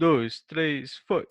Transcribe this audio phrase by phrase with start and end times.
[0.00, 1.26] dois, três, foi.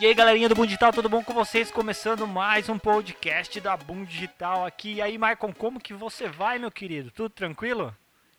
[0.00, 1.70] E aí, galerinha do Boom Digital, tudo bom com vocês?
[1.70, 4.94] Começando mais um podcast da Boom Digital aqui.
[4.94, 7.10] E aí, Maicon, como que você vai, meu querido?
[7.10, 7.94] Tudo tranquilo?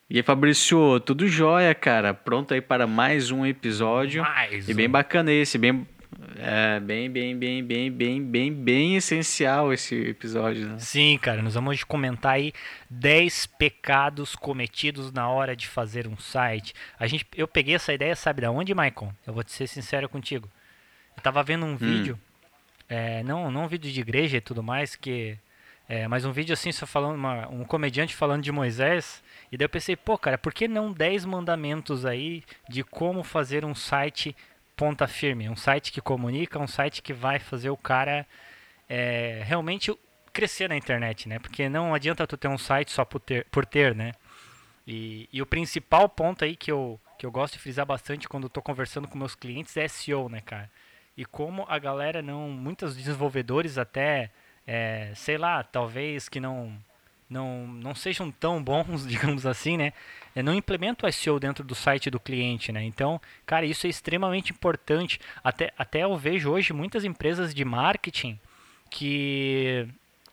[0.10, 2.12] E aí, Fabrício, tudo jóia, cara?
[2.12, 4.24] Pronto aí para mais um episódio.
[4.24, 5.88] Mais E bem bacana esse, bem,
[6.38, 10.80] é, bem, bem, bem, bem, bem, bem, bem essencial esse episódio, né?
[10.80, 12.54] Sim, cara, nós vamos comentar aí
[12.90, 16.74] 10 pecados cometidos na hora de fazer um site.
[17.00, 19.14] A gente, eu peguei essa ideia, sabe da onde, Maicon?
[19.26, 20.50] Eu vou te ser sincero contigo.
[21.16, 22.20] Eu tava vendo um vídeo,
[22.88, 25.38] é, não, não um vídeo de igreja e tudo mais, que
[25.90, 29.66] é, mas um vídeo assim, só falando, uma, um comediante falando de Moisés, e daí
[29.66, 34.36] eu pensei, pô, cara, por que não 10 mandamentos aí de como fazer um site
[34.80, 35.50] ponta firme?
[35.50, 38.26] Um site que comunica, um site que vai fazer o cara
[38.88, 39.94] é, realmente
[40.32, 41.38] crescer na internet, né?
[41.38, 44.14] Porque não adianta tu ter um site só por ter, por ter né?
[44.88, 48.46] E, e o principal ponto aí que eu, que eu gosto de frisar bastante quando
[48.46, 50.72] eu tô conversando com meus clientes é SEO, né, cara?
[51.18, 54.32] E como a galera não, muitos desenvolvedores até,
[54.66, 56.74] é, sei lá, talvez que não,
[57.30, 59.94] não, não sejam tão bons, digamos assim, né?
[60.36, 62.84] É, não implementam o SEO dentro do site do cliente, né?
[62.84, 65.20] Então, cara, isso é extremamente importante.
[65.44, 68.40] Até, até eu vejo hoje muitas empresas de marketing
[68.90, 69.88] que,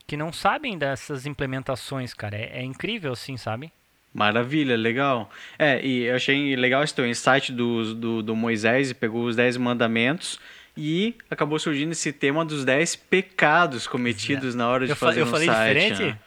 [0.07, 2.37] que não sabem dessas implementações, cara.
[2.37, 3.73] É, é incrível, assim, sabe?
[4.13, 5.31] Maravilha, legal.
[5.59, 9.37] É, e eu achei legal esse teu insight do, do, do Moisés e pegou os
[9.37, 10.41] 10 mandamentos
[10.77, 15.21] e acabou surgindo esse tema dos 10 pecados cometidos na hora de Eu, fa- fazer
[15.21, 15.79] eu um falei site.
[15.79, 16.03] diferente?
[16.13, 16.19] né?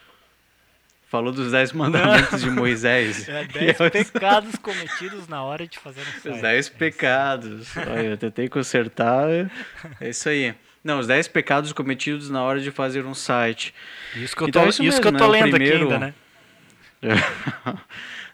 [1.09, 3.27] Falou dos 10 mandamentos de Moisés.
[3.27, 6.29] É 10 eu- pecados cometidos na hora de fazer um site.
[6.35, 7.77] Os 10 pecados.
[7.77, 9.27] Olha, eu tentei consertar.
[9.99, 10.53] É isso aí.
[10.83, 13.73] Não, os 10 pecados cometidos na hora de fazer um site.
[14.15, 15.41] Isso que eu Então tô, é isso isso que eu mesmo, tô né?
[15.41, 16.13] Lendo primeiro- aqui ainda, né?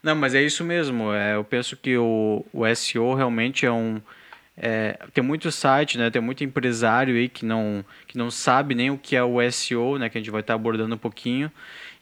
[0.03, 1.13] Não, mas é isso mesmo.
[1.13, 3.99] É, eu penso que o, o SEO realmente é um.
[4.57, 6.09] é, tem muito site, né?
[6.11, 9.97] Tem muito empresário aí que não, que não sabe nem o que é o SEO,
[9.97, 10.09] né?
[10.09, 11.51] Que a gente vai estar abordando um pouquinho.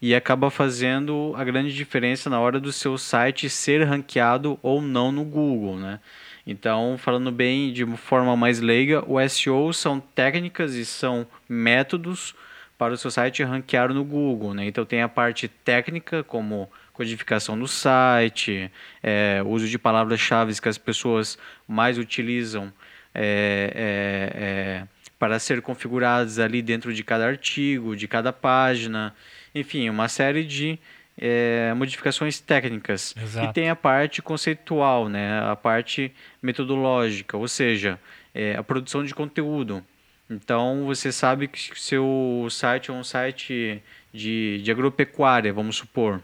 [0.06, 5.14] E acaba fazendo a grande diferença na hora do seu site ser ranqueado ou não
[5.14, 5.98] no Google, né?
[6.46, 12.36] Então, falando bem de uma forma mais leiga, o SEO são técnicas e são métodos
[12.78, 14.66] para o seu site ranquear no Google, né?
[14.66, 18.70] Então tem a parte técnica, como codificação do site,
[19.02, 22.74] é, uso de palavras-chave que as pessoas mais utilizam
[23.16, 24.88] é, é, é,
[25.18, 29.16] para ser configuradas ali dentro de cada artigo, de cada página,
[29.54, 30.80] enfim, uma série de
[31.18, 33.16] é, modificações técnicas.
[33.22, 33.50] Exato.
[33.50, 35.40] E tem a parte conceitual, né?
[35.42, 38.00] a parte metodológica, ou seja,
[38.34, 39.84] é, a produção de conteúdo.
[40.30, 43.82] Então você sabe que seu site é um site
[44.14, 46.22] de, de agropecuária, vamos supor.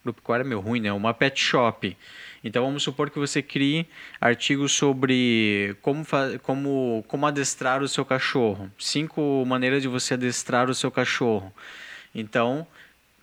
[0.00, 0.92] Agropecuária é meio ruim, né?
[0.92, 1.96] Uma pet shop.
[2.42, 3.86] Então vamos supor que você crie
[4.20, 6.04] artigos sobre como,
[6.42, 8.70] como, como adestrar o seu cachorro.
[8.78, 11.52] Cinco maneiras de você adestrar o seu cachorro.
[12.14, 12.66] Então,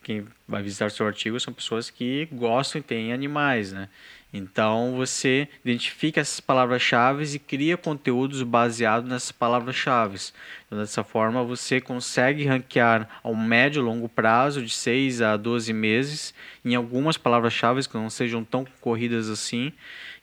[0.02, 3.88] quem vai visitar seu artigo são pessoas que gostam e têm animais, né?
[4.32, 10.18] Então você identifica essas palavras-chave e cria conteúdos baseados nessas palavras-chave.
[10.66, 15.36] Então, dessa forma, você consegue ranquear a um médio e longo prazo, de 6 a
[15.36, 19.70] 12 meses, em algumas palavras-chave que não sejam tão corridas assim.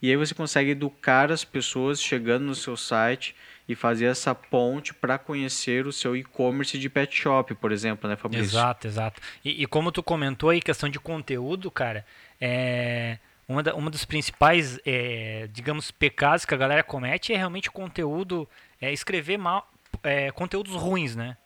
[0.01, 3.35] E aí você consegue educar as pessoas chegando no seu site
[3.69, 8.15] e fazer essa ponte para conhecer o seu e-commerce de pet shop, por exemplo, né,
[8.15, 8.45] Fabrício?
[8.45, 9.21] Exato, exato.
[9.45, 12.03] E, e como tu comentou aí, questão de conteúdo, cara,
[12.41, 17.69] é uma, da, uma dos principais, é, digamos, pecados que a galera comete é realmente
[17.69, 18.49] conteúdo,
[18.81, 21.37] é escrever mal, é, conteúdos ruins, né?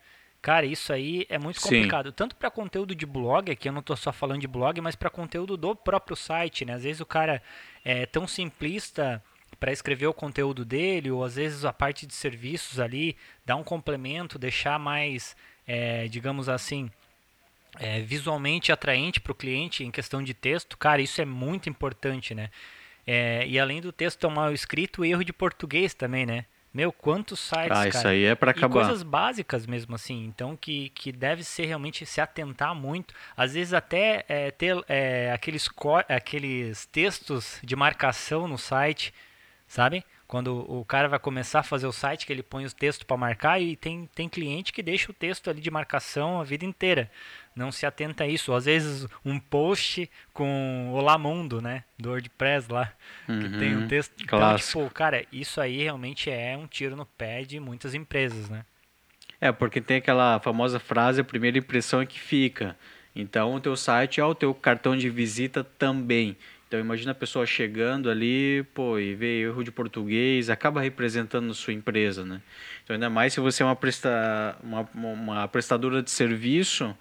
[0.41, 1.63] Cara, isso aí é muito Sim.
[1.63, 2.13] complicado.
[2.13, 5.09] Tanto para conteúdo de blog, aqui eu não tô só falando de blog, mas para
[5.09, 6.73] conteúdo do próprio site, né?
[6.73, 7.41] Às vezes o cara
[7.83, 9.21] é tão simplista
[9.63, 13.15] para escrever o conteúdo dele, ou às vezes a parte de serviços ali,
[13.45, 16.91] dar um complemento, deixar mais, é, digamos assim,
[17.79, 22.35] é, visualmente atraente para o cliente em questão de texto, cara, isso é muito importante,
[22.35, 22.49] né?
[23.07, 26.43] É, e além do texto mal escrito, erro de português também, né?
[26.73, 28.73] Meu, quantos sites, Ah, isso cara, aí é para e acabar.
[28.73, 33.13] coisas básicas mesmo assim, então que, que deve ser realmente se atentar muito.
[33.37, 35.69] Às vezes até é, ter é, aqueles,
[36.09, 39.13] aqueles textos de marcação no site,
[39.73, 40.05] sabe?
[40.27, 43.17] Quando o cara vai começar a fazer o site, que ele põe os textos para
[43.17, 47.09] marcar e tem, tem cliente que deixa o texto ali de marcação a vida inteira.
[47.55, 48.53] Não se atenta a isso.
[48.53, 51.83] Às vezes um post com Olá Mundo, né?
[51.97, 52.93] Do WordPress lá,
[53.39, 54.13] que tem um Uhum, texto.
[54.23, 54.53] Então, clássico.
[54.53, 58.63] tipo, cara, isso aí realmente é um tiro no pé de muitas empresas, né?
[59.39, 62.77] É, porque tem aquela famosa frase, a primeira impressão é que fica.
[63.15, 66.35] Então, o teu site é o teu cartão de visita também.
[66.73, 71.71] Então, imagina a pessoa chegando ali, pô, e vê erro de português, acaba representando sua
[71.71, 72.41] empresa, né?
[72.83, 76.97] Então, ainda mais se você é uma, presta, uma, uma prestadora de serviço,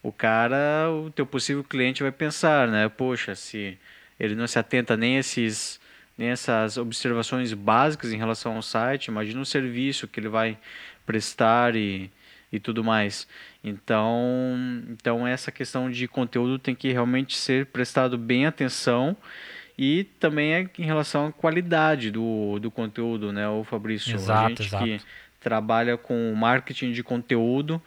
[0.00, 2.88] o cara, o teu possível cliente vai pensar, né?
[2.88, 3.76] Poxa, se
[4.20, 5.80] ele não se atenta nem a esses
[6.16, 10.56] nem essas observações básicas em relação ao site, imagina o serviço que ele vai
[11.04, 12.12] prestar e,
[12.52, 13.26] e tudo mais.
[13.62, 14.56] Então,
[14.90, 19.16] então essa questão de conteúdo tem que realmente ser prestado bem atenção
[19.78, 24.14] e também é em relação à qualidade do, do conteúdo, né, o Fabrício?
[24.14, 24.84] Exato, a gente exato.
[24.84, 25.00] que
[25.40, 27.80] trabalha com marketing de conteúdo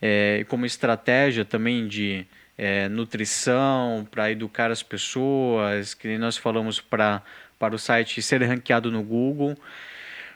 [0.00, 2.26] é, como estratégia também de
[2.58, 7.22] é, nutrição para educar as pessoas, que nós falamos para
[7.58, 9.56] para o site ser ranqueado no Google.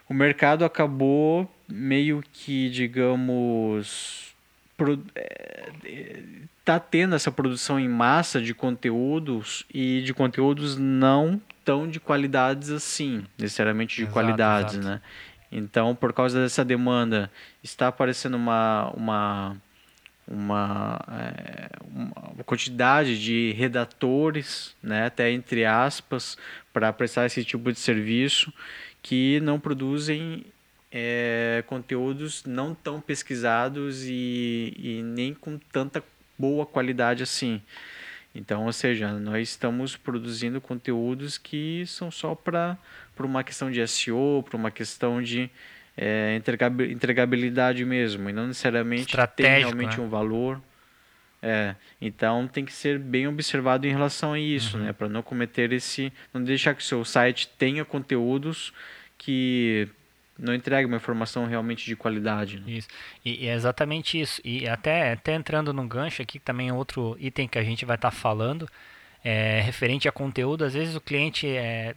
[0.09, 4.35] O mercado acabou meio que, digamos,
[4.77, 5.71] pro, é,
[6.65, 12.71] tá tendo essa produção em massa de conteúdos e de conteúdos não tão de qualidades
[12.71, 14.89] assim, necessariamente de Exato, qualidades, exato.
[14.89, 15.01] né?
[15.53, 17.31] Então, por causa dessa demanda,
[17.63, 19.57] está aparecendo uma, uma,
[20.29, 26.39] uma, é, uma quantidade de redatores, né, até entre aspas,
[26.73, 28.53] para prestar esse tipo de serviço,
[29.03, 30.47] que não produzem
[30.93, 36.03] é, conteúdos não tão pesquisados e, e nem com tanta
[36.39, 37.61] boa qualidade assim.
[38.35, 42.79] Então, ou seja, nós estamos produzindo conteúdos que são só para
[43.19, 45.51] uma questão de SEO, para uma questão de
[45.97, 46.41] é,
[46.91, 50.05] entregabilidade mesmo, e não necessariamente tem realmente né?
[50.05, 50.61] um valor.
[51.43, 54.85] É, então tem que ser bem observado em relação a isso, Uhum.
[54.85, 54.93] né?
[54.93, 56.13] Para não cometer esse.
[56.35, 58.73] Não deixar que o seu site tenha conteúdos
[59.17, 59.89] que
[60.41, 62.59] não entreguem uma informação realmente de qualidade.
[62.61, 62.65] né?
[62.67, 62.89] Isso.
[63.25, 64.41] E, e é exatamente isso.
[64.45, 67.97] E até, até entrando num gancho aqui, também é outro item que a gente vai
[67.97, 68.69] estar falando,
[69.25, 71.95] é, referente a conteúdo, às vezes o cliente é.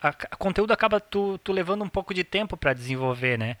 [0.00, 3.56] A, a conteúdo acaba tu, tu levando um pouco de tempo para desenvolver, né?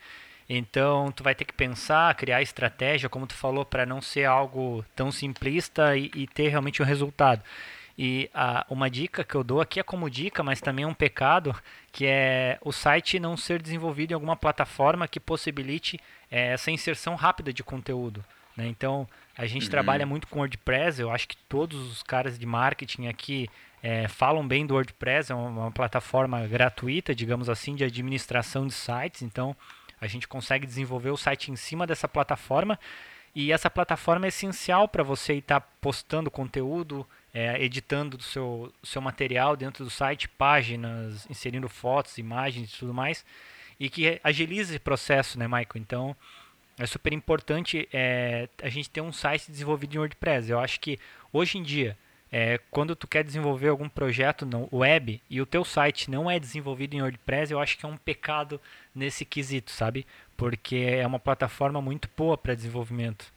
[0.48, 4.84] Então tu vai ter que pensar, criar estratégia, como tu falou, para não ser algo
[4.94, 7.42] tão simplista e, e ter realmente um resultado.
[7.98, 10.94] E a, uma dica que eu dou aqui é como dica, mas também é um
[10.94, 11.54] pecado,
[11.90, 16.00] que é o site não ser desenvolvido em alguma plataforma que possibilite
[16.30, 18.24] é, essa inserção rápida de conteúdo.
[18.56, 18.66] Né?
[18.66, 19.06] Então,
[19.36, 19.70] a gente Uhum.
[19.70, 23.48] trabalha muito com WordPress, eu acho que todos os caras de marketing aqui
[23.82, 28.74] é, falam bem do WordPress, é uma, uma plataforma gratuita, digamos assim, de administração de
[28.74, 29.56] sites, então
[30.00, 32.78] a gente consegue desenvolver o site em cima dessa plataforma
[33.34, 39.00] e essa plataforma é essencial para você estar postando conteúdo, é, editando o seu, seu
[39.00, 43.24] material dentro do site, páginas, inserindo fotos, imagens e tudo mais,
[43.80, 45.68] e que agilize esse processo, né, Michael?
[45.76, 46.16] Então,
[46.78, 50.50] é super importante é, a gente ter um site desenvolvido em WordPress.
[50.50, 50.98] Eu acho que
[51.32, 51.96] hoje em dia,
[52.30, 56.38] é, quando tu quer desenvolver algum projeto no web e o teu site não é
[56.38, 58.60] desenvolvido em WordPress, eu acho que é um pecado
[58.94, 60.06] nesse quesito, sabe?
[60.36, 63.32] Porque é uma plataforma muito boa para desenvolvimento.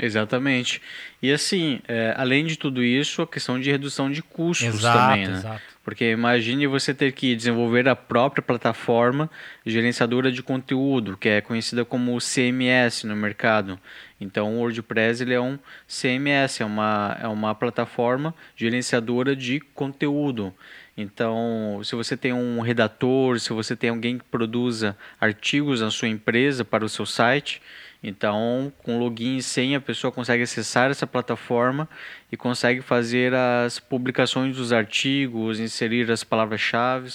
[0.00, 0.80] Exatamente.
[1.22, 5.26] E assim, é, além de tudo isso, a questão de redução de custos Exato, também,
[5.26, 5.34] né?
[5.34, 5.62] exato.
[5.84, 9.30] Porque imagine você ter que desenvolver a própria plataforma
[9.64, 13.78] gerenciadora de conteúdo, que é conhecida como CMS no mercado.
[14.20, 20.54] Então, o WordPress ele é um CMS, é uma, é uma plataforma gerenciadora de conteúdo.
[20.96, 26.08] Então, se você tem um redator, se você tem alguém que produza artigos na sua
[26.08, 27.62] empresa para o seu site,
[28.02, 31.88] então, com login e senha, a pessoa consegue acessar essa plataforma
[32.32, 37.10] e consegue fazer as publicações dos artigos, inserir as palavras-chave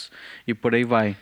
[0.45, 1.17] e por aí vai.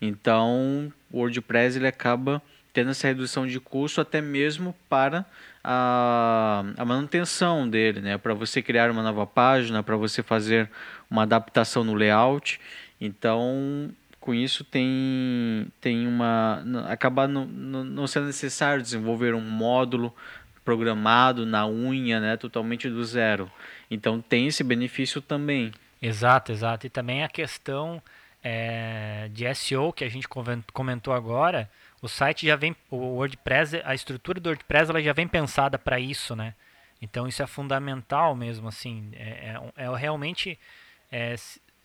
[0.00, 2.40] Então, o WordPress ele acaba
[2.72, 5.26] tendo essa redução de custo até mesmo para
[5.64, 8.16] a, a manutenção dele, né?
[8.18, 10.70] Para você criar uma nova página, para você fazer
[11.10, 12.60] uma adaptação no layout.
[13.00, 13.90] Então,
[14.28, 16.62] com isso tem, tem uma.
[16.86, 20.14] acaba não, não sendo necessário desenvolver um módulo
[20.62, 22.36] programado na unha, né?
[22.36, 23.50] Totalmente do zero.
[23.90, 25.72] Então tem esse benefício também.
[26.02, 26.86] Exato, exato.
[26.86, 28.02] E também a questão
[28.44, 30.28] é, de SEO que a gente
[30.74, 31.70] comentou agora,
[32.02, 35.98] o site já vem, o WordPress, a estrutura do WordPress ela já vem pensada para
[35.98, 36.52] isso, né?
[37.00, 40.58] Então isso é fundamental mesmo, assim, é, é, é realmente
[41.10, 41.34] é,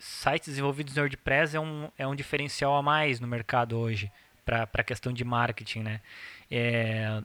[0.03, 4.11] sites desenvolvidos no WordPress é um, é um diferencial a mais no mercado hoje
[4.45, 6.01] para a questão de marketing, né?
[6.51, 7.23] É,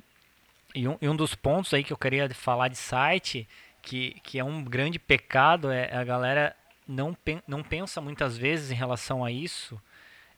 [0.73, 3.49] e um, e um dos pontos aí que eu queria falar de site,
[3.82, 6.54] que, que é um grande pecado, é a galera
[6.87, 9.80] não, pen, não pensa muitas vezes em relação a isso,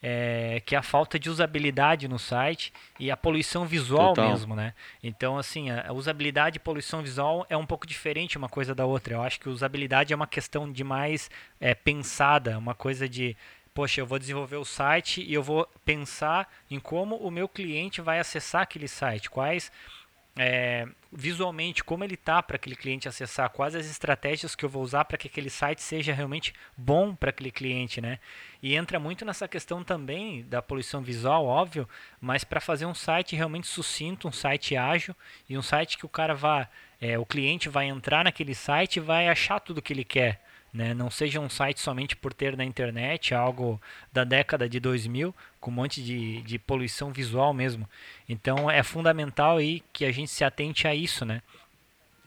[0.03, 4.31] é, que é a falta de usabilidade no site e a poluição visual Total.
[4.31, 4.75] mesmo, né?
[5.03, 9.15] Então, assim, a usabilidade e poluição visual é um pouco diferente uma coisa da outra.
[9.15, 11.31] Eu acho que usabilidade é uma questão de mais
[11.61, 13.37] é, pensada, uma coisa de
[13.73, 18.01] poxa, eu vou desenvolver o site e eu vou pensar em como o meu cliente
[18.01, 19.71] vai acessar aquele site, quais
[20.37, 24.83] é, visualmente como ele tá para aquele cliente acessar, quais as estratégias que eu vou
[24.83, 28.19] usar para que aquele site seja realmente bom para aquele cliente, né?
[28.63, 31.89] E entra muito nessa questão também da poluição visual, óbvio,
[32.21, 35.15] mas para fazer um site realmente sucinto, um site ágil
[35.49, 36.69] e um site que o cara vá,
[37.01, 40.41] é, o cliente vai entrar naquele site e vai achar tudo que ele quer.
[40.73, 40.95] Né?
[40.95, 43.81] Não seja um site somente por ter na internet algo
[44.13, 47.89] da década de 2000, com um monte de, de poluição visual mesmo.
[48.29, 51.43] Então é fundamental aí que a gente se atente a isso, né?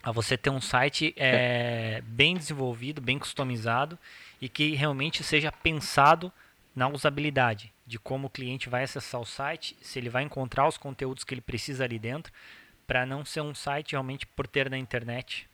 [0.02, 3.98] A você ter um site é, bem desenvolvido, bem customizado
[4.42, 6.32] e que realmente seja pensado
[6.76, 10.78] na usabilidade, de como o cliente vai acessar o site, se ele vai encontrar os
[10.78, 12.34] conteúdos que ele precisa ali dentro,
[12.86, 15.48] para não ser um site realmente por ter na internet.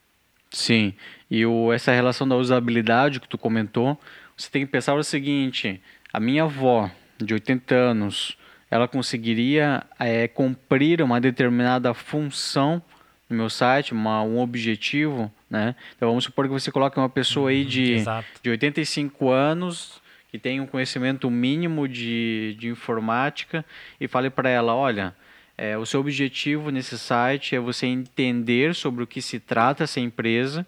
[0.52, 0.94] Sim,
[1.30, 4.00] e o, essa relação da usabilidade que tu comentou,
[4.36, 8.38] você tem que pensar o seguinte: a minha avó de 80 anos,
[8.72, 12.82] ela conseguiria é, cumprir uma determinada função
[13.30, 15.76] no meu site, uma, um objetivo, né?
[15.96, 18.28] Então vamos supor que você coloque uma pessoa aí de, Exato.
[18.42, 20.02] de 85 anos
[20.32, 23.66] que tem um conhecimento mínimo de, de informática
[24.00, 25.16] e fale para ela, olha,
[25.62, 30.00] é, o seu objetivo nesse site é você entender sobre o que se trata essa
[30.00, 30.66] empresa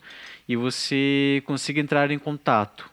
[0.49, 2.89] e você consiga entrar em contato.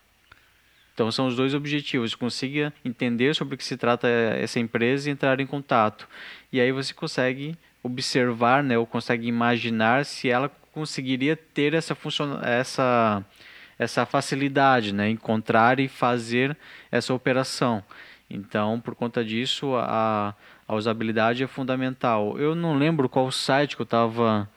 [0.95, 5.13] Então são os dois objetivos, consiga entender sobre o que se trata essa empresa e
[5.13, 6.09] entrar em contato.
[6.53, 12.39] E aí você consegue observar, né, ou consegue imaginar se ela conseguiria ter essa função,
[12.45, 13.25] essa
[13.77, 16.57] essa facilidade, né, encontrar e fazer
[16.91, 17.83] essa operação.
[18.31, 20.35] Então, por conta disso, a
[20.69, 22.39] a usabilidade é fundamental.
[22.39, 24.49] Eu não lembro qual site que eu estava.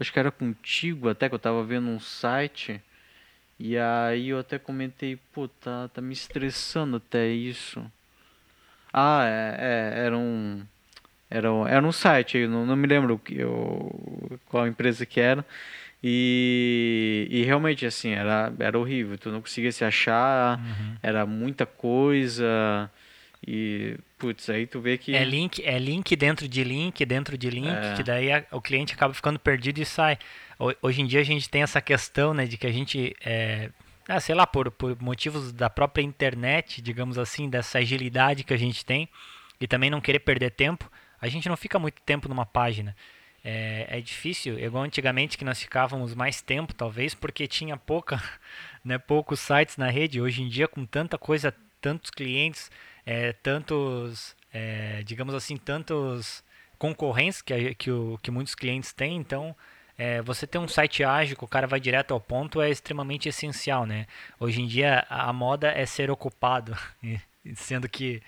[0.00, 2.82] Acho que era contigo até que eu estava vendo um site.
[3.58, 7.84] E aí eu até comentei, pô, tá, tá me estressando até isso.
[8.92, 10.64] Ah, é, é era um.
[11.28, 15.44] Era, era um site, eu não, não me lembro eu, qual empresa que era.
[16.08, 19.18] E, e realmente, assim, era, era horrível.
[19.18, 20.96] Tu não conseguia se achar, uhum.
[21.02, 22.88] era muita coisa.
[23.44, 25.16] E, putz, aí tu vê que.
[25.16, 27.94] É link, é link dentro de link, dentro de link, é.
[27.96, 30.16] que daí a, o cliente acaba ficando perdido e sai.
[30.80, 33.12] Hoje em dia a gente tem essa questão, né, de que a gente.
[33.24, 33.70] É,
[34.06, 38.56] ah, sei lá, por, por motivos da própria internet, digamos assim, dessa agilidade que a
[38.56, 39.08] gente tem,
[39.60, 40.88] e também não querer perder tempo,
[41.20, 42.94] a gente não fica muito tempo numa página.
[43.48, 48.20] É, é difícil, igual antigamente que nós ficávamos mais tempo, talvez, porque tinha pouca,
[48.84, 50.20] né, poucos sites na rede.
[50.20, 52.72] Hoje em dia, com tanta coisa, tantos clientes,
[53.06, 56.42] é, tantos, é, digamos assim, tantos
[56.76, 59.54] concorrentes que, que, o, que muitos clientes têm, então
[59.96, 63.86] é, você ter um site ágil, o cara vai direto ao ponto, é extremamente essencial,
[63.86, 64.08] né?
[64.40, 66.76] Hoje em dia a moda é ser ocupado,
[67.54, 68.20] sendo que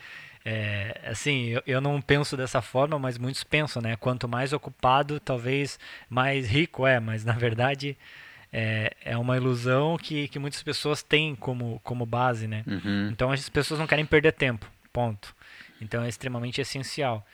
[0.51, 3.97] é, assim, eu, eu não penso dessa forma, mas muitos pensam, né?
[3.97, 5.79] Quanto mais ocupado, talvez
[6.09, 7.95] mais rico é, mas na verdade
[8.51, 12.65] é, é uma ilusão que, que muitas pessoas têm como, como base, né?
[12.67, 13.11] Uhum.
[13.11, 15.37] Então as pessoas não querem perder tempo, ponto.
[15.83, 17.27] Então é extremamente essencial.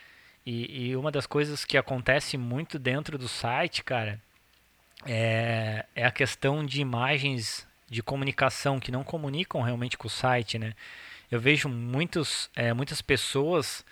[0.44, 4.20] E, e uma das coisas que acontece muito dentro do site, cara,
[5.06, 10.58] é, é a questão de imagens de comunicação que não comunicam realmente com o site,
[10.58, 10.74] né?
[11.34, 13.84] Eu vejo muitos, é, muitas pessoas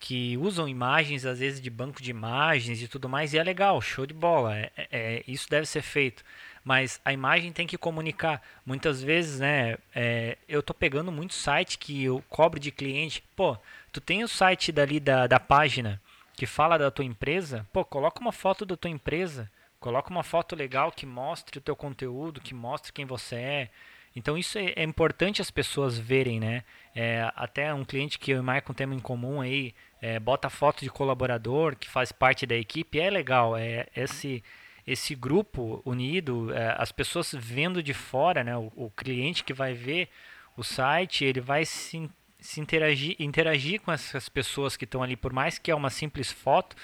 [0.00, 3.80] que usam imagens, às vezes, de banco de imagens e tudo mais, e é legal,
[3.80, 6.24] show de bola, é, é, é, isso deve ser feito.
[6.64, 8.42] Mas a imagem tem que comunicar.
[8.66, 13.56] Muitas vezes, né, é, eu tô pegando muito site que eu cobro de cliente, pô,
[13.92, 16.02] tu tem o site dali da, da página
[16.34, 20.56] que fala da tua empresa, pô, coloca uma foto da tua empresa, coloca uma foto
[20.56, 23.70] legal que mostre o teu conteúdo, que mostre quem você é,
[24.14, 26.64] então isso é, é importante as pessoas verem, né?
[26.94, 30.48] É, até um cliente que eu e o Maicon temos em comum aí, é, bota
[30.48, 33.56] foto de colaborador que faz parte da equipe, é legal.
[33.56, 34.42] É esse
[34.86, 38.56] esse grupo unido, é, as pessoas vendo de fora, né?
[38.56, 40.08] O, o, cliente que vai ver
[40.56, 45.32] o site, ele vai se, se interagir, interagir com essas pessoas que estão ali, por
[45.32, 46.76] mais que é uma simples foto,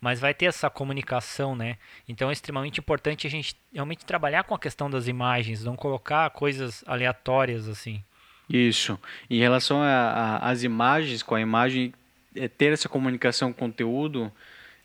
[0.00, 1.76] mas vai ter essa comunicação, né?
[2.08, 6.30] Então é extremamente importante a gente realmente trabalhar com a questão das imagens, não colocar
[6.30, 8.02] coisas aleatórias assim.
[8.48, 8.98] Isso.
[9.28, 11.92] Em relação às imagens, com a imagem,
[12.34, 14.32] é, ter essa comunicação com conteúdo,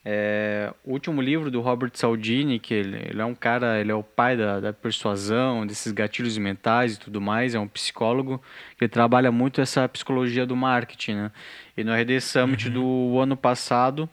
[0.06, 3.96] é, o último livro do Robert Cialdini, que ele, ele, é um cara, ele é
[3.96, 8.42] o pai da, da, persuasão, desses gatilhos mentais e tudo mais, é um psicólogo
[8.78, 11.32] que trabalha muito essa psicologia do marketing, né?
[11.78, 12.74] E no RD Summit uhum.
[12.74, 14.10] do ano passado,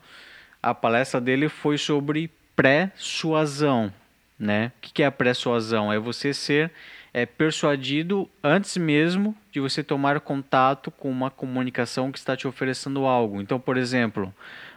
[0.62, 3.92] a palestra dele foi sobre pré-suasão,
[4.38, 4.72] né?
[4.78, 5.92] O que é a pré-suasão?
[5.92, 6.70] É você ser
[7.12, 13.06] é, persuadido antes mesmo de você tomar contato com uma comunicação que está te oferecendo
[13.06, 13.40] algo.
[13.40, 14.32] Então, por exemplo,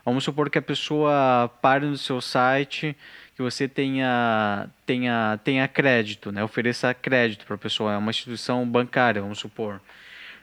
[0.05, 2.95] vamos supor que a pessoa pare no seu site,
[3.35, 6.43] que você tenha, tenha, tenha crédito, né?
[6.43, 9.81] ofereça crédito para a pessoa, é uma instituição bancária, vamos supor.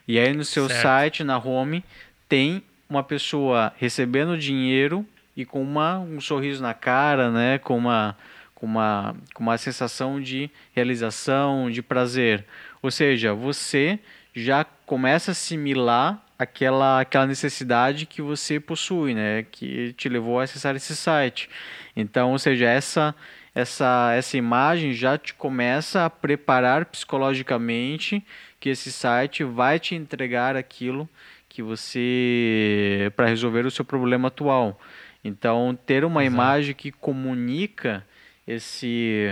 [0.06, 0.82] E aí no seu certo.
[0.82, 1.84] site, na home,
[2.28, 5.06] tem uma pessoa recebendo dinheiro
[5.40, 7.58] e com uma, um sorriso na cara, né?
[7.58, 8.16] com uma
[8.54, 12.44] com uma, com uma sensação de realização, de prazer.
[12.82, 13.98] Ou seja, você
[14.34, 19.46] já começa a assimilar aquela, aquela necessidade que você possui, né?
[19.50, 21.48] que te levou a acessar esse site.
[21.96, 23.14] Então, ou seja, essa,
[23.54, 28.22] essa, essa imagem já te começa a preparar psicologicamente
[28.60, 31.08] que esse site vai te entregar aquilo
[31.48, 34.80] que você para resolver o seu problema atual.
[35.22, 36.34] Então, ter uma Exato.
[36.34, 38.06] imagem que comunica
[38.46, 39.28] esse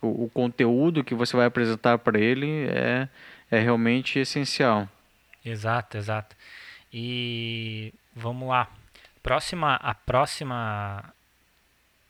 [0.00, 3.08] o, o conteúdo que você vai apresentar para ele é,
[3.50, 4.88] é realmente essencial.
[5.44, 6.36] Exato, exato.
[6.92, 8.68] E vamos lá.
[9.22, 11.14] Próxima, a próxima,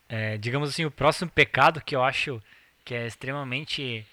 [0.08, 2.42] é, digamos assim, o próximo pecado que eu acho
[2.84, 4.04] que é extremamente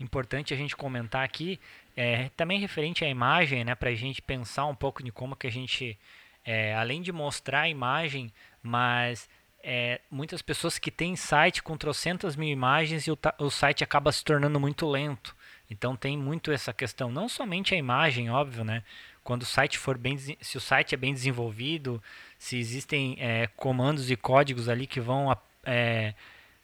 [0.00, 1.60] importante a gente comentar aqui
[1.96, 5.46] é também referente à imagem, né, para a gente pensar um pouco de como que
[5.46, 5.98] a gente,
[6.44, 8.30] é, além de mostrar a imagem,
[8.66, 9.28] mas
[9.62, 14.12] é, muitas pessoas que têm site com trocentas mil imagens e o, o site acaba
[14.12, 15.34] se tornando muito lento.
[15.70, 18.82] Então tem muito essa questão, não somente a imagem, óbvio, né?
[19.24, 22.00] Quando o site for bem, se o site é bem desenvolvido,
[22.38, 26.14] se existem é, comandos e códigos ali que vão é,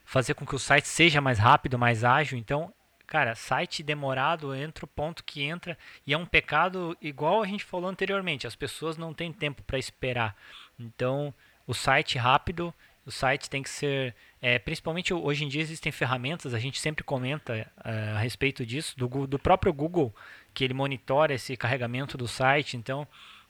[0.04, 2.38] fazer com que o site seja mais rápido, mais ágil.
[2.38, 2.72] Então,
[3.04, 7.64] cara, site demorado entra o ponto que entra e é um pecado igual a gente
[7.64, 8.46] falou anteriormente.
[8.46, 10.36] As pessoas não têm tempo para esperar.
[10.78, 11.34] Então,
[11.66, 16.54] o site rápido o site tem que ser, é, principalmente hoje em dia existem ferramentas,
[16.54, 20.14] a gente sempre comenta é, a respeito disso, do, do próprio Google,
[20.54, 23.06] que ele monitora esse carregamento do site, então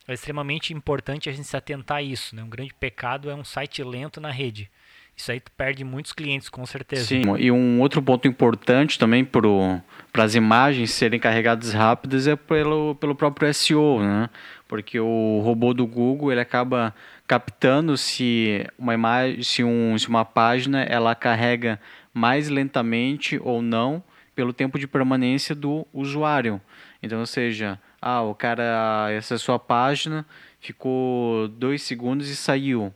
[0.09, 2.35] é extremamente importante a gente se atentar a isso.
[2.35, 2.42] Né?
[2.42, 4.70] Um grande pecado é um site lento na rede.
[5.14, 7.05] Isso aí perde muitos clientes, com certeza.
[7.05, 12.94] Sim, e um outro ponto importante também para as imagens serem carregadas rápidas é pelo,
[12.94, 14.31] pelo próprio SEO, né?
[14.66, 16.94] Porque o robô do Google ele acaba
[17.33, 21.81] captando se uma imagem, se, um, se uma página ela carrega
[22.12, 26.61] mais lentamente ou não pelo tempo de permanência do usuário.
[27.03, 30.27] Então, ou seja, ah, o cara acessou a página,
[30.61, 32.92] ficou dois segundos e saiu.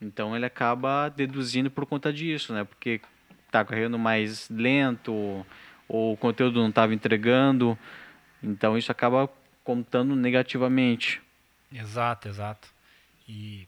[0.00, 2.62] Então ele acaba deduzindo por conta disso, né?
[2.62, 3.00] Porque
[3.44, 5.44] está correndo mais lento
[5.88, 7.76] ou o conteúdo não estava entregando.
[8.40, 9.28] Então isso acaba
[9.64, 11.20] contando negativamente.
[11.72, 12.68] Exato, exato.
[13.28, 13.66] E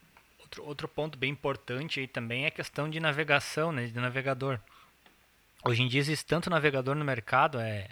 [0.53, 4.59] Outro, outro ponto bem importante aí também é a questão de navegação, né, de navegador.
[5.65, 7.89] Hoje em dia existe tanto navegador no mercado, é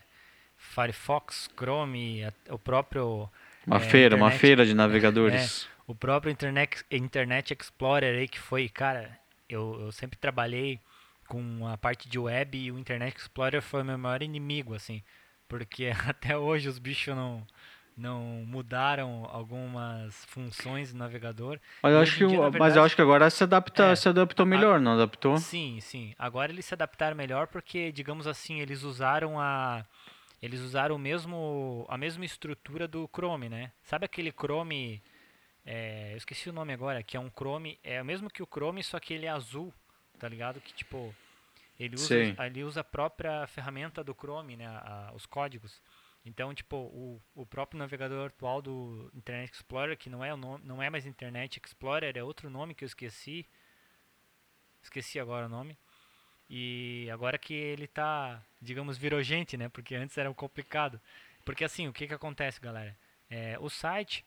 [0.58, 3.30] Firefox, Chrome, o próprio
[3.66, 5.64] uma é, feira, Internet, uma feira de navegadores.
[5.64, 9.18] É, o próprio Internet, Internet Explorer aí que foi, cara,
[9.48, 10.78] eu, eu sempre trabalhei
[11.26, 15.02] com a parte de web e o Internet Explorer foi o meu maior inimigo, assim,
[15.48, 17.46] porque até hoje os bichos não
[18.00, 21.60] não mudaram algumas funções do navegador.
[21.82, 24.08] Mas eu acho que, dia, verdade, mas eu acho que agora se adapta, é, se
[24.08, 25.36] adaptou melhor, a, não adaptou?
[25.36, 26.14] Sim, sim.
[26.18, 29.84] Agora eles se adaptaram melhor porque, digamos assim, eles usaram a
[30.42, 33.70] eles usaram o mesmo a mesma estrutura do Chrome, né?
[33.82, 35.02] Sabe aquele Chrome
[35.64, 38.46] é, eu esqueci o nome agora, que é um Chrome, é o mesmo que o
[38.46, 39.72] Chrome, só que ele é azul,
[40.18, 40.60] tá ligado?
[40.60, 41.14] Que tipo
[41.78, 42.14] ele usa,
[42.46, 45.80] ele usa a própria ferramenta do Chrome, né, a, os códigos.
[46.24, 50.64] Então, tipo, o, o próprio navegador atual do Internet Explorer, que não é, o nome,
[50.64, 53.46] não é mais Internet Explorer, é outro nome que eu esqueci.
[54.82, 55.78] Esqueci agora o nome.
[56.48, 59.68] E agora que ele tá, digamos, virou gente, né?
[59.68, 61.00] Porque antes era complicado.
[61.44, 62.96] Porque assim, o que que acontece, galera?
[63.30, 64.24] É, o site,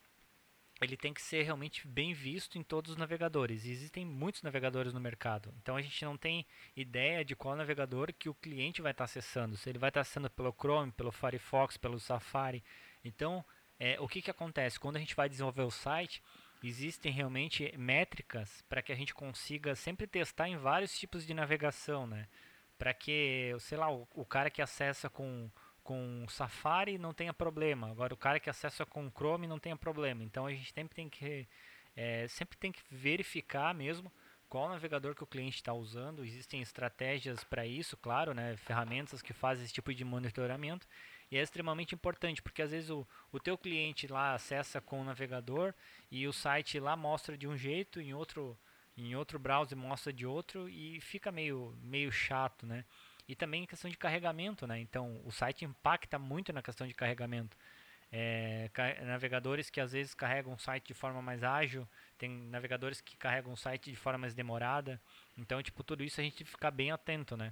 [0.82, 3.66] ele tem que ser realmente bem visto em todos os navegadores.
[3.66, 5.54] E existem muitos navegadores no mercado.
[5.62, 9.56] Então a gente não tem ideia de qual navegador que o cliente vai estar acessando.
[9.56, 12.64] Se ele vai estar acessando pelo Chrome, pelo Firefox, pelo Safari.
[13.04, 13.46] Então,
[13.80, 14.80] é, o que, que acontece?
[14.80, 16.22] Quando a gente vai desenvolver o site,
[16.64, 22.08] existem realmente métricas para que a gente consiga sempre testar em vários tipos de navegação,
[22.08, 22.28] né?
[22.78, 25.50] Para que, sei lá, o, o cara que acessa com
[25.84, 27.90] com Safari não tenha problema.
[27.90, 30.24] Agora o cara que acessa com Chrome não tenha problema.
[30.24, 31.48] Então a gente sempre tem que
[31.96, 34.12] é, sempre tem que verificar mesmo
[34.50, 36.24] qual navegador que o cliente está usando.
[36.24, 38.56] Existem estratégias para isso, claro, né?
[38.58, 40.88] ferramentas que fazem esse tipo de monitoramento.
[41.32, 45.04] E é extremamente importante, porque às vezes o, o teu cliente lá acessa com o
[45.04, 45.74] navegador
[46.12, 48.56] e o site lá mostra de um jeito, em outro,
[48.96, 52.86] em outro browser mostra de outro e fica meio, meio chato, né?
[53.28, 54.80] E também questão de carregamento, né?
[54.80, 57.56] Então o site impacta muito na questão de carregamento.
[58.16, 58.70] É,
[59.06, 63.52] navegadores que às vezes carregam o site de forma mais ágil, tem navegadores que carregam
[63.52, 65.02] o site de forma mais demorada.
[65.36, 67.52] Então, tipo, tudo isso a gente ficar bem atento, né?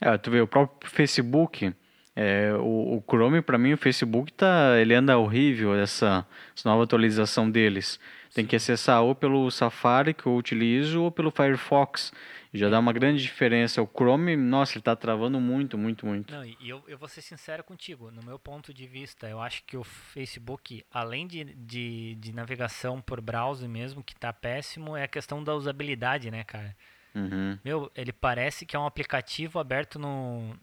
[0.00, 1.72] É, tu vê, o próprio Facebook,
[2.14, 6.84] é, o, o, Chrome, para mim, o Facebook tá, ele anda horrível essa, essa nova
[6.84, 8.00] atualização deles.
[8.34, 12.12] Tem que acessar ou pelo Safari que eu utilizo ou pelo Firefox.
[12.52, 13.80] Já dá uma grande diferença.
[13.80, 16.32] O Chrome, nossa, ele está travando muito, muito, muito.
[16.32, 18.10] Não, e eu, eu vou ser sincero contigo.
[18.10, 23.00] No meu ponto de vista, eu acho que o Facebook, além de, de, de navegação
[23.00, 26.76] por browser mesmo, que está péssimo, é a questão da usabilidade, né, cara?
[27.14, 27.58] Uhum.
[27.64, 30.56] Meu, ele parece que é um aplicativo aberto no,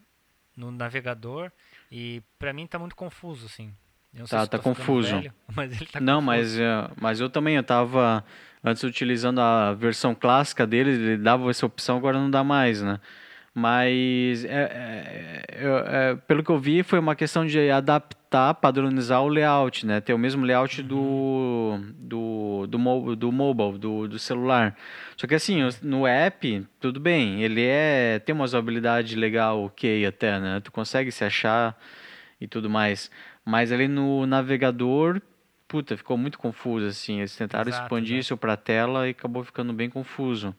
[0.58, 1.50] no navegador
[1.90, 3.72] e para mim tá muito confuso, assim.
[4.12, 5.08] Eu não tá, tá confuso.
[5.08, 6.26] Velho, mas ele tá não, confuso.
[6.26, 8.24] mas, uh, mas eu também, eu tava
[8.64, 13.00] antes utilizando a versão clássica dele, ele dava essa opção, agora não dá mais, né?
[13.54, 19.28] Mas, é, é, é, pelo que eu vi, foi uma questão de adaptar, padronizar o
[19.28, 20.00] layout, né?
[20.00, 21.94] Ter o mesmo layout do, uhum.
[21.96, 24.76] do, do, do mobile, do, do celular.
[25.16, 30.38] Só que assim, no app, tudo bem, ele é tem uma usabilidade legal, ok até,
[30.38, 30.60] né?
[30.62, 31.76] Tu consegue se achar
[32.40, 33.10] e tudo mais.
[33.44, 35.20] Mas ali no navegador,
[35.66, 37.18] puta, ficou muito confuso, assim.
[37.18, 38.20] Eles tentaram Exato, expandir né?
[38.20, 40.54] isso para a tela e acabou ficando bem confuso.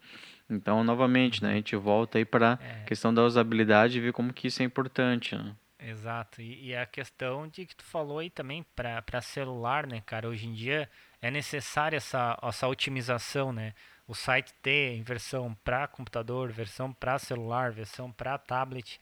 [0.50, 2.84] Então, novamente, né, a gente volta aí para a é.
[2.86, 5.36] questão da usabilidade e ver como que isso é importante.
[5.36, 5.56] Né?
[5.80, 6.42] Exato.
[6.42, 10.28] E, e, a questão de que tu falou aí também para celular, né, cara?
[10.28, 10.90] Hoje em dia
[11.22, 13.74] é necessária essa, essa otimização, né?
[14.08, 19.00] O site ter em versão para computador, versão para celular, versão para tablet.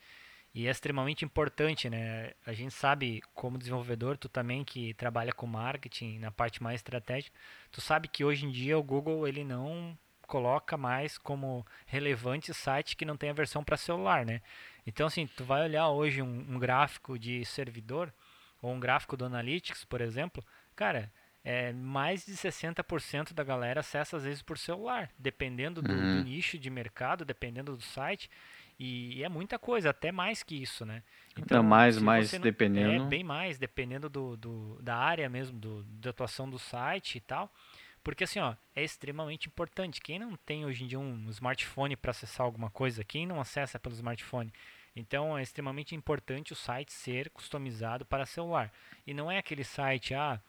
[0.54, 2.32] E é extremamente importante, né?
[2.46, 7.36] A gente sabe, como desenvolvedor, tu também que trabalha com marketing na parte mais estratégica,
[7.70, 9.96] tu sabe que hoje em dia o Google ele não
[10.28, 14.40] coloca mais como relevante site que não tem a versão para celular, né?
[14.86, 18.12] Então, assim, tu vai olhar hoje um, um, gráfico de servidor
[18.62, 20.44] ou um gráfico do Analytics, por exemplo,
[20.76, 21.10] cara,
[21.42, 26.18] é, mais de 60% da galera acessa às vezes por celular, dependendo do, uhum.
[26.18, 28.30] do nicho de mercado, dependendo do site.
[28.78, 31.02] E, é muita coisa, até mais que isso, né?
[31.36, 33.04] Então, não, mais, mais, não, dependendo.
[33.04, 37.20] É, bem mais, dependendo do, do, da área mesmo, do, da atuação do site e
[37.20, 37.50] tal.
[38.02, 40.00] Porque assim, ó, é extremamente importante.
[40.00, 43.78] Quem não tem hoje em dia um smartphone para acessar alguma coisa, quem não acessa
[43.78, 44.52] pelo smartphone?
[44.94, 48.72] Então é extremamente importante o site ser customizado para celular.
[49.06, 50.40] E não é aquele site, ah,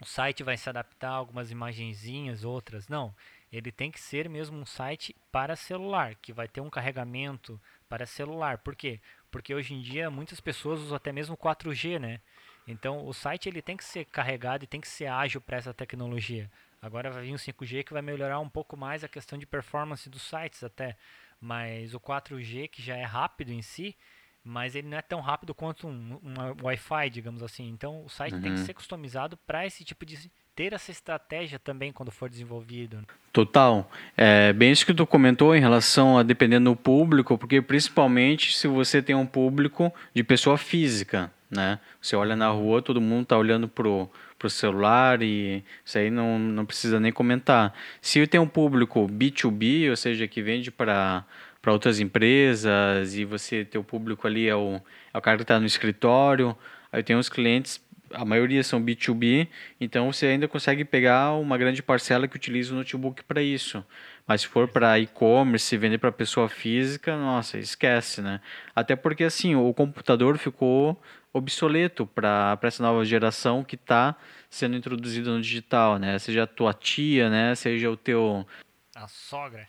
[0.00, 2.88] o site vai se adaptar a algumas imagenzinhas, outras.
[2.88, 3.14] Não.
[3.50, 8.06] Ele tem que ser mesmo um site para celular, que vai ter um carregamento para
[8.06, 8.58] celular.
[8.58, 9.00] Por quê?
[9.30, 12.20] Porque hoje em dia muitas pessoas usam até mesmo 4G, né?
[12.66, 15.72] Então o site ele tem que ser carregado e tem que ser ágil para essa
[15.72, 16.50] tecnologia.
[16.82, 20.08] Agora vai vir o 5G que vai melhorar um pouco mais a questão de performance
[20.08, 20.96] dos sites até.
[21.40, 23.96] Mas o 4G, que já é rápido em si,
[24.42, 27.68] mas ele não é tão rápido quanto um, um Wi-Fi, digamos assim.
[27.68, 28.40] Então o site uhum.
[28.40, 28.66] tem que uhum.
[28.66, 33.04] ser customizado para esse tipo de ter essa estratégia também quando for desenvolvido.
[33.32, 33.90] Total.
[34.16, 38.68] É bem isso que tu comentou em relação a dependendo do público, porque principalmente se
[38.68, 41.78] você tem um público de pessoa física, né?
[42.00, 46.38] Você olha na rua, todo mundo está olhando pro pro celular e isso aí não,
[46.38, 47.72] não precisa nem comentar.
[48.02, 51.24] Se tem um público B2B, ou seja, que vende para
[51.62, 54.80] para outras empresas e você teu público ali é o,
[55.12, 56.56] é o cara que está no escritório,
[56.92, 57.80] aí tem uns clientes
[58.12, 59.48] a maioria são B2B,
[59.80, 63.84] então você ainda consegue pegar uma grande parcela que utiliza o notebook para isso.
[64.26, 68.40] Mas se for para e-commerce, vender para pessoa física, nossa, esquece, né?
[68.74, 71.00] Até porque assim, o computador ficou
[71.36, 74.16] obsoleto para essa nova geração que está
[74.48, 76.18] sendo introduzida no digital, né?
[76.18, 77.54] Seja a tua tia, né?
[77.54, 78.46] Seja o teu
[78.94, 79.68] a sogra,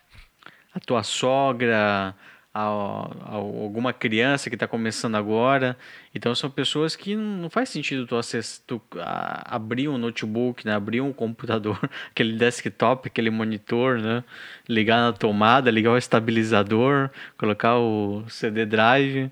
[0.74, 2.16] a tua sogra,
[2.54, 5.78] a, a alguma criança que está começando agora.
[6.16, 10.74] Então são pessoas que não faz sentido tu, acess, tu a, abrir um notebook, né?
[10.74, 11.78] abrir um computador,
[12.10, 14.24] aquele desktop, aquele monitor, né?
[14.68, 19.30] ligar na tomada, ligar o estabilizador, colocar o CD drive.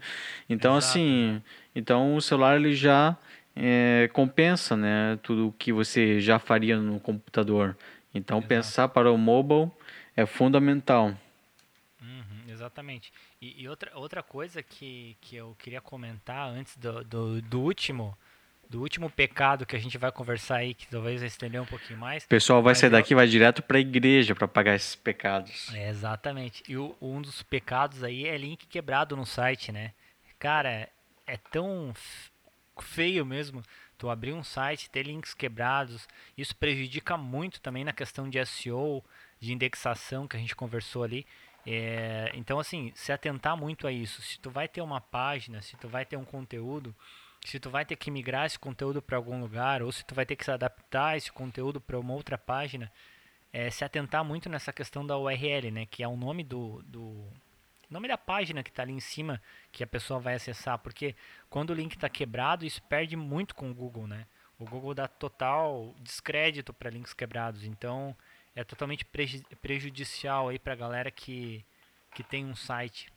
[0.50, 0.92] Então Exato.
[0.92, 1.42] assim,
[1.76, 3.16] então o celular ele já
[3.56, 5.20] é, compensa, né?
[5.22, 7.78] Tudo que você já faria no computador.
[8.14, 8.48] Então Exato.
[8.48, 9.70] pensar para o mobile
[10.16, 11.14] é fundamental.
[12.56, 13.12] Exatamente.
[13.42, 18.18] E, e, outra, outra coisa que, que eu queria comentar antes do, do, do último
[18.68, 22.00] do último pecado que a gente vai conversar aí, que talvez vai estender um pouquinho
[22.00, 22.24] mais.
[22.24, 24.96] O pessoal vai sair eu- daqui e vai direto para a igreja para pagar esses
[24.96, 25.72] pecados.
[25.76, 26.64] É, exatamente.
[26.68, 29.92] E o- um dos pecados aí é link quebrado no site, né?
[30.40, 30.90] Cara,
[31.26, 31.94] é tão
[32.82, 33.64] feio mesmo
[33.98, 36.08] tu abrir um site, ter links quebrados.
[36.38, 39.04] Isso prejudica muito também na questão de SEO,
[39.40, 41.26] de indexação que a gente conversou ali.
[41.66, 44.22] É, então, assim, se atentar muito a isso.
[44.22, 46.96] Se tu vai ter uma página, se tu vai ter um conteúdo,
[47.44, 50.26] se tu vai ter que migrar esse conteúdo para algum lugar, ou se tu vai
[50.26, 52.92] ter que se adaptar esse conteúdo para uma outra página,
[53.52, 55.86] é, se atentar muito nessa questão da URL, né?
[55.86, 57.28] Que é o nome do, do
[57.96, 61.16] nome da página que está ali em cima que a pessoa vai acessar, porque
[61.50, 64.26] quando o link está quebrado, isso perde muito com o Google, né?
[64.60, 68.16] O Google dá total descrédito para links quebrados, então
[68.56, 71.64] é totalmente preju- prejudicial aí para a galera que,
[72.14, 73.12] que tem um site.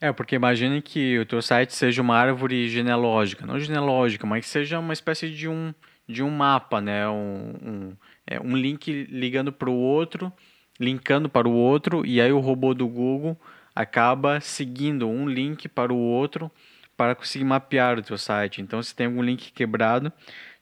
[0.00, 4.50] É, porque imagine que o teu site seja uma árvore genealógica, não genealógica, mas que
[4.50, 5.72] seja uma espécie de um,
[6.06, 7.08] de um mapa, né?
[7.08, 10.30] Um, um, é, um link ligando para o outro,
[10.78, 13.40] linkando para o outro, e aí o robô do Google
[13.74, 16.50] acaba seguindo um link para o outro
[16.96, 18.60] para conseguir mapear o teu site.
[18.60, 20.12] Então, se tem algum link quebrado,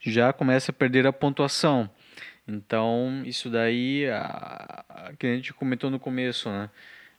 [0.01, 1.91] já começa a perder a pontuação.
[2.47, 6.71] Então, isso daí, a, a, que a gente comentou no começo, né?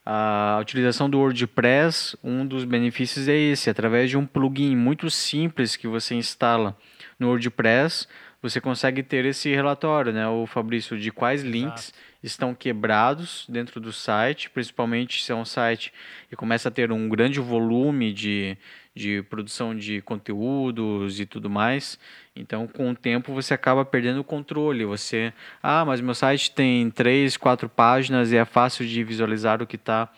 [0.04, 5.76] A utilização do WordPress, um dos benefícios é esse, através de um plugin muito simples
[5.76, 6.76] que você instala
[7.20, 8.08] no WordPress,
[8.42, 13.92] você consegue ter esse relatório, né, o Fabrício, de quais links estão quebrados dentro do
[13.92, 15.92] site, principalmente se é um site
[16.28, 18.56] que começa a ter um grande volume de,
[18.94, 21.98] de produção de conteúdos e tudo mais.
[22.34, 24.84] Então, com o tempo, você acaba perdendo o controle.
[24.84, 25.32] Você,
[25.62, 29.76] ah, mas meu site tem três, quatro páginas e é fácil de visualizar o que
[29.76, 30.08] está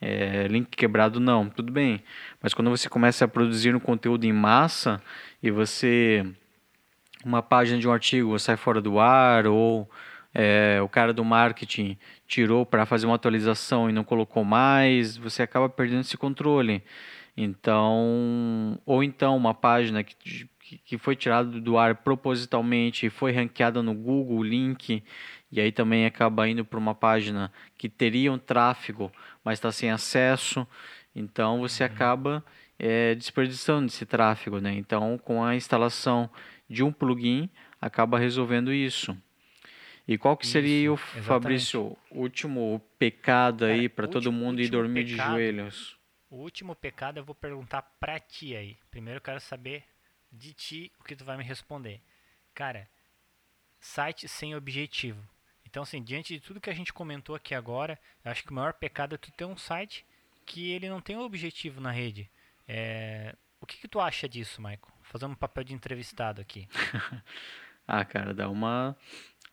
[0.00, 1.20] é, link quebrado.
[1.20, 2.02] Não, tudo bem.
[2.42, 5.00] Mas quando você começa a produzir um conteúdo em massa
[5.42, 6.24] e você
[7.22, 9.88] uma página de um artigo sai fora do ar ou
[10.34, 15.42] é, o cara do marketing tirou para fazer uma atualização e não colocou mais, você
[15.42, 16.82] acaba perdendo esse controle.
[17.36, 20.48] Então, ou então uma página que,
[20.84, 25.02] que foi tirada do ar propositalmente e foi ranqueada no Google, link,
[25.50, 29.10] e aí também acaba indo para uma página que teria um tráfego,
[29.44, 30.66] mas está sem acesso.
[31.14, 31.90] Então, você Uhum.
[31.90, 32.44] acaba
[32.78, 34.60] é, desperdiçando esse tráfego.
[34.60, 34.74] Né?
[34.74, 36.30] Então, com a instalação
[36.68, 39.16] de um plugin, acaba resolvendo isso.
[40.08, 41.24] E qual que seria, Isso, o exatamente.
[41.26, 45.96] Fabrício, último pecado aí para todo mundo ir dormir de pecado- joelhos?
[46.28, 48.76] O último pecado eu vou perguntar pra ti aí.
[48.90, 49.84] Primeiro eu quero saber
[50.30, 52.00] de ti o que tu vai me responder.
[52.54, 52.88] Cara,
[53.80, 55.20] site sem objetivo.
[55.66, 58.54] Então, assim, diante de tudo que a gente comentou aqui agora, eu acho que o
[58.54, 60.04] maior pecado é tu ter um site
[60.44, 62.28] que ele não tem um objetivo na rede.
[62.66, 64.80] É, O que, que tu acha disso, Michael?
[65.02, 66.68] Fazendo um papel de entrevistado aqui.
[67.92, 68.96] Ah, cara, dá uma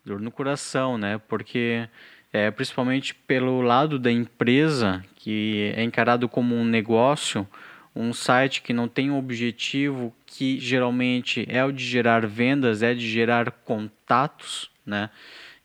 [0.07, 1.19] dor no coração, né?
[1.27, 1.87] Porque
[2.31, 7.47] é principalmente pelo lado da empresa, que é encarado como um negócio,
[7.95, 12.93] um site que não tem um objetivo que geralmente é o de gerar vendas, é
[12.93, 15.09] de gerar contatos, né?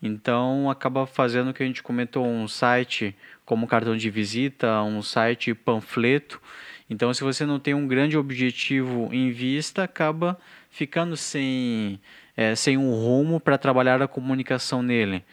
[0.03, 5.03] Então acaba fazendo o que a gente comentou, um site como cartão de visita, um
[5.03, 6.41] site panfleto.
[6.91, 12.01] Então, se você não tem um grande objetivo em vista, acaba ficando sem,
[12.37, 15.25] é, sem um rumo para trabalhar a comunicação nele.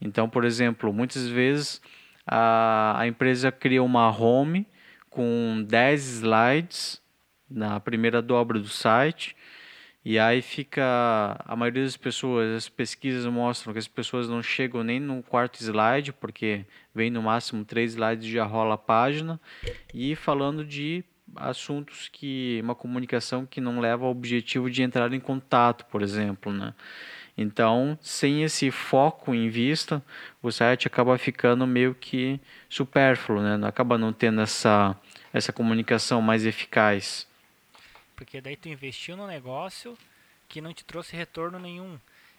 [0.00, 1.80] Então, por exemplo, muitas vezes
[2.26, 4.66] a, a empresa cria uma home
[5.10, 7.00] com 10 slides
[7.48, 9.36] na primeira dobra do site
[10.08, 14.84] e aí fica a maioria das pessoas, as pesquisas mostram que as pessoas não chegam
[14.84, 16.64] nem no quarto slide, porque
[16.94, 19.40] vem no máximo três slides e já rola a página,
[19.92, 21.02] e falando de
[21.34, 26.52] assuntos que uma comunicação que não leva ao objetivo de entrar em contato, por exemplo,
[26.52, 26.74] né?
[27.36, 30.02] Então, sem esse foco em vista,
[30.42, 33.66] o site acaba ficando meio que supérfluo, né?
[33.66, 34.96] Acaba não tendo essa
[35.32, 37.28] essa comunicação mais eficaz.
[38.14, 39.98] Porque daí tu investiu no negócio
[40.48, 41.98] que não te trouxe retorno nenhum.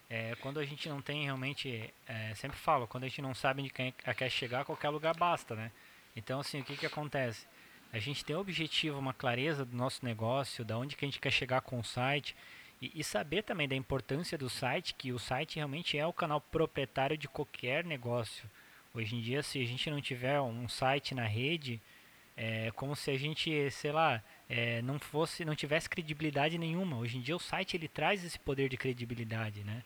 [0.09, 3.61] É, quando a gente não tem realmente, é, sempre falo, quando a gente não sabe
[3.61, 5.71] de quem é- quer chegar, qualquer lugar basta, né?
[6.15, 7.45] Então, assim, o que que acontece?
[7.91, 11.19] A gente tem um objetivo, uma clareza do nosso negócio, da onde que a gente
[11.19, 12.35] quer chegar com o site
[12.81, 16.41] e, e saber também da importância do site, que o site realmente é o canal
[16.41, 18.49] proprietário de qualquer negócio.
[18.93, 21.79] Hoje em dia, se a gente não tiver um site na rede,
[22.35, 26.97] é como se a gente, sei lá, é, não fosse, não tivesse credibilidade nenhuma.
[26.97, 29.83] Hoje em dia o site ele traz esse poder de credibilidade, né?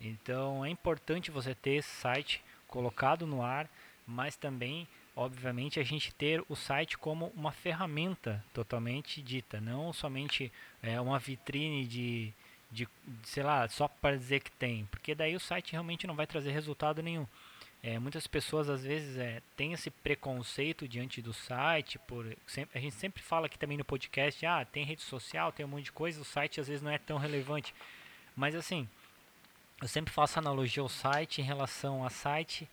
[0.00, 3.68] Então é importante você ter esse site colocado no ar,
[4.06, 4.86] mas também
[5.18, 11.18] obviamente, a gente ter o site como uma ferramenta totalmente dita, não somente é, uma
[11.18, 12.32] vitrine de,
[12.70, 12.88] de,
[13.24, 16.52] sei lá, só para dizer que tem, porque daí o site realmente não vai trazer
[16.52, 17.26] resultado nenhum.
[17.82, 22.80] É, muitas pessoas às vezes é, têm esse preconceito diante do site, por sempre, a
[22.80, 25.92] gente sempre fala aqui também no podcast, ah, tem rede social, tem um monte de
[25.92, 27.74] coisa, o site às vezes não é tão relevante.
[28.36, 28.88] Mas assim,
[29.82, 32.68] eu sempre faço analogia ao site em relação a site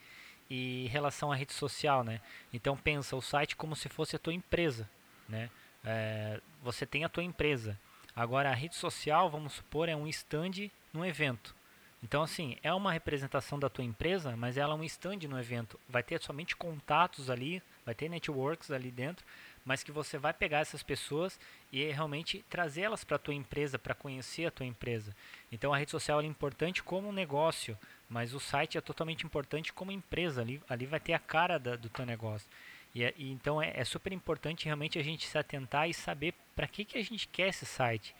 [0.50, 2.22] e em relação à rede social, né?
[2.54, 4.90] Então pensa o site como se fosse a tua empresa,
[5.28, 5.50] né?
[5.84, 7.80] É, você tem a tua empresa.
[8.16, 11.56] Agora a rede social, vamos supor, é um stand num evento.
[12.02, 15.80] Então, assim, é uma representação da tua empresa, mas ela é um stand no evento.
[15.90, 19.26] Vai ter somente contatos ali, vai ter networks ali dentro,
[19.66, 21.40] mas que você vai pegar essas pessoas
[21.72, 25.16] e realmente trazê-las para a tua empresa, para conhecer a tua empresa.
[25.52, 29.74] Então, a rede social é importante como um negócio, mas o site é totalmente importante
[29.74, 30.42] como empresa.
[30.42, 32.48] Ali, ali vai ter a cara da, do teu negócio.
[32.94, 36.36] E, é, e então, é, é super importante realmente a gente se atentar e saber
[36.56, 38.16] para que, que a gente quer esse site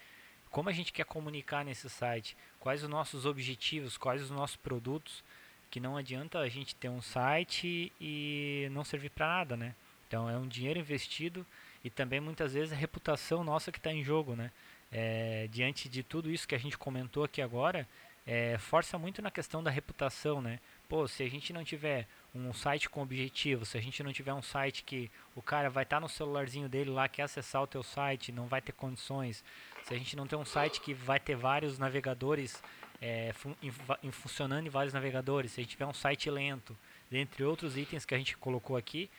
[0.56, 5.22] como a gente quer comunicar nesse site, quais os nossos objetivos, quais os nossos produtos,
[5.70, 9.76] que não adianta a gente ter um site e não servir para nada, né?
[10.08, 11.46] Então é um dinheiro investido
[11.84, 14.52] e também muitas vezes a reputação nossa que está em jogo, né?
[14.92, 17.88] É, diante de tudo isso que a gente comentou aqui agora,
[18.26, 20.60] é, força muito na questão da reputação, né?
[20.88, 24.34] Pô, se a gente não tiver um site com objetivo, se a gente não tiver
[24.34, 27.68] um site que o cara vai estar tá no celularzinho dele lá, quer acessar o
[27.68, 29.44] teu site, não vai ter condições,
[29.84, 32.62] se a gente não tem um site que vai ter vários navegadores
[33.02, 36.76] é, fun em, funcionando em vários navegadores, se a gente tiver um site lento,
[37.10, 39.10] dentre outros itens que a gente colocou aqui,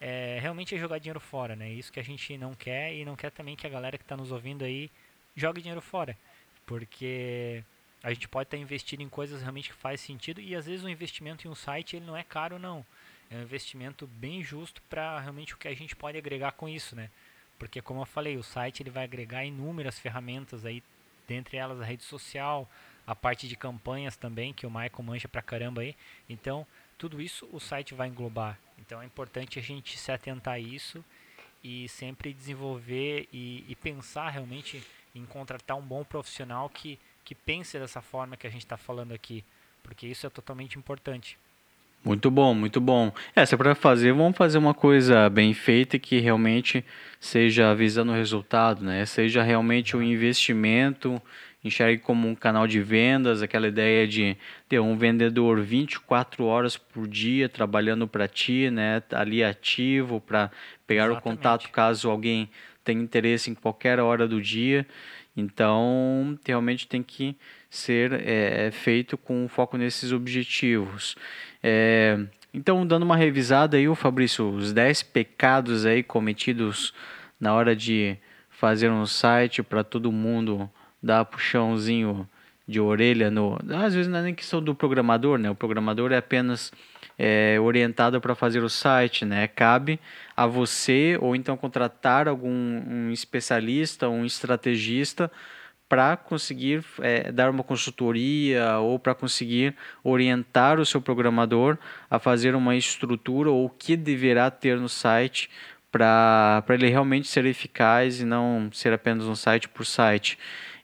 [0.00, 1.68] é, realmente é jogar dinheiro fora, né?
[1.70, 4.16] Isso que a gente não quer e não quer também que a galera que está
[4.16, 4.90] nos ouvindo aí
[5.36, 6.16] jogue dinheiro fora,
[6.64, 7.62] porque
[8.02, 10.84] a gente pode estar tá investindo em coisas realmente que faz sentido e às vezes
[10.84, 12.84] o investimento em um site ele não é caro não,
[13.30, 16.96] é um investimento bem justo para realmente o que a gente pode agregar com isso,
[16.96, 17.10] né?
[17.58, 20.82] Porque como eu falei, o site ele vai agregar inúmeras ferramentas aí,
[21.28, 22.68] dentre elas a rede social,
[23.06, 25.94] a parte de campanhas também, que o Michael mancha pra caramba aí.
[26.26, 26.66] Então,
[27.00, 28.58] tudo isso o site vai englobar.
[28.78, 31.02] Então é importante a gente se atentar a isso
[31.64, 34.82] e sempre desenvolver e, e pensar realmente
[35.14, 39.12] em contratar um bom profissional que, que pense dessa forma que a gente está falando
[39.12, 39.42] aqui,
[39.82, 41.38] porque isso é totalmente importante.
[42.04, 43.12] Muito bom, muito bom.
[43.34, 46.84] É, se é para fazer, vamos fazer uma coisa bem feita que realmente
[47.18, 49.04] seja visando o resultado, né?
[49.04, 51.20] Seja realmente um investimento,
[51.62, 54.36] enxergue como um canal de vendas, aquela ideia de
[54.68, 59.02] ter um vendedor 24 horas por dia trabalhando para ti, né?
[59.12, 60.50] Ali ativo para
[60.86, 61.20] pegar Exatamente.
[61.20, 62.48] o contato caso alguém
[62.82, 64.86] tenha interesse em qualquer hora do dia.
[65.36, 67.36] Então, realmente tem que
[67.68, 71.14] ser é, feito com foco nesses objetivos.
[71.62, 72.18] É,
[72.52, 76.92] então, dando uma revisada aí, o Fabrício, os 10 pecados aí cometidos
[77.38, 78.16] na hora de
[78.48, 80.68] fazer um site para todo mundo
[81.02, 82.28] dar puxãozinho
[82.66, 83.58] de orelha no.
[83.68, 85.50] Às vezes não é nem questão do programador, né?
[85.50, 86.72] O programador é apenas
[87.18, 89.48] é, orientado para fazer o site, né?
[89.48, 89.98] Cabe
[90.36, 95.30] a você ou então contratar algum um especialista, um estrategista
[95.88, 101.76] para conseguir é, dar uma consultoria ou para conseguir orientar o seu programador
[102.08, 105.50] a fazer uma estrutura ou o que deverá ter no site
[105.90, 110.38] para ele realmente ser eficaz e não ser apenas um site por site.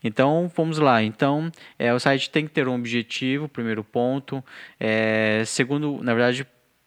[0.07, 1.03] Então, vamos lá.
[1.03, 4.43] Então, é, o site tem que ter um objetivo, primeiro ponto.
[4.79, 6.47] É, segundo, na verdade,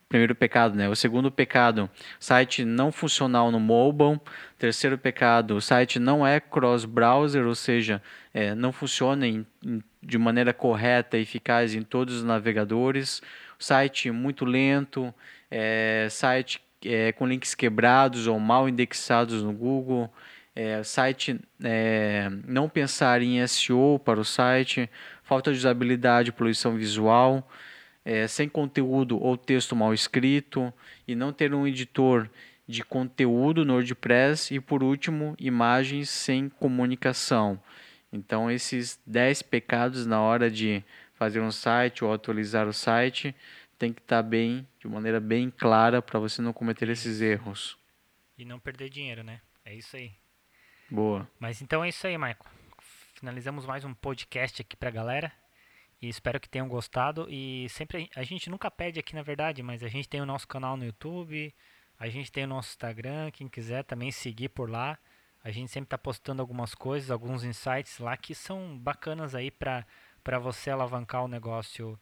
[0.09, 0.89] primeiro pecado, né?
[0.89, 1.87] O segundo pecado,
[2.19, 4.19] site não funcional no mobile.
[4.57, 8.01] Terceiro pecado, o site não é cross-browser, ou seja,
[8.33, 13.21] é, não funciona em, em, de maneira correta e eficaz em todos os navegadores.
[13.59, 15.13] O site muito lento,
[15.51, 20.11] é, site é, com links quebrados ou mal indexados no Google.
[20.55, 24.89] É, site é, não pensar em SEO para o site,
[25.23, 27.49] falta de usabilidade, poluição visual,
[28.03, 30.73] é, sem conteúdo ou texto mal escrito
[31.07, 32.29] e não ter um editor
[32.67, 37.59] de conteúdo no WordPress e por último imagens sem comunicação.
[38.11, 40.83] Então esses 10 pecados na hora de
[41.13, 43.35] fazer um site ou atualizar o site
[43.77, 47.77] tem que estar tá bem, de maneira bem clara para você não cometer esses erros.
[48.37, 49.41] E não perder dinheiro, né?
[49.65, 50.18] É isso aí.
[50.91, 51.29] Boa.
[51.39, 52.45] Mas então é isso aí, Michael.
[53.13, 55.31] Finalizamos mais um podcast aqui pra galera.
[56.01, 57.27] E espero que tenham gostado.
[57.29, 60.47] E sempre a gente nunca pede aqui, na verdade, mas a gente tem o nosso
[60.47, 61.53] canal no YouTube,
[61.99, 63.29] a gente tem o nosso Instagram.
[63.31, 64.97] Quem quiser também seguir por lá.
[65.43, 69.85] A gente sempre está postando algumas coisas, alguns insights lá que são bacanas aí para
[70.41, 71.99] você alavancar o negócio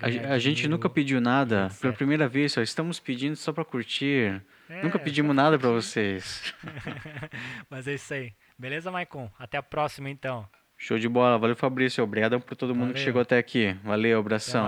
[0.00, 1.66] A, a gente nunca pediu nada.
[1.66, 1.80] etc.
[1.80, 4.42] Pela primeira vez, só estamos pedindo só pra curtir.
[4.68, 5.86] É, nunca pedimos nada pra curtir.
[5.88, 6.54] vocês.
[7.68, 8.32] Mas é isso aí.
[8.58, 9.30] Beleza, Maicon?
[9.38, 10.46] Até a próxima, então.
[10.76, 11.38] Show de bola.
[11.38, 12.02] Valeu, Fabrício.
[12.02, 13.04] Obrigado por todo mundo que Valeu.
[13.04, 13.76] chegou até aqui.
[13.84, 14.66] Valeu, abração.